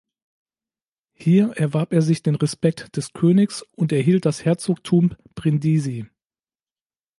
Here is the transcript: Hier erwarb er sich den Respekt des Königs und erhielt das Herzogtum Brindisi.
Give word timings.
Hier 1.13 1.51
erwarb 1.57 1.93
er 1.93 2.01
sich 2.01 2.23
den 2.23 2.33
Respekt 2.33 2.97
des 2.97 3.13
Königs 3.13 3.61
und 3.75 3.91
erhielt 3.91 4.25
das 4.25 4.43
Herzogtum 4.43 5.15
Brindisi. 5.35 6.07